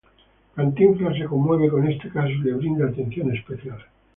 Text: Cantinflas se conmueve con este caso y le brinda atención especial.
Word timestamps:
Cantinflas 0.55 1.15
se 1.15 1.25
conmueve 1.25 1.69
con 1.69 1.87
este 1.87 2.09
caso 2.09 2.29
y 2.31 2.39
le 2.41 2.53
brinda 2.53 2.87
atención 2.87 3.31
especial. 3.35 3.85